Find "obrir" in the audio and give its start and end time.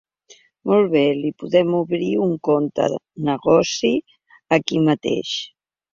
1.81-2.09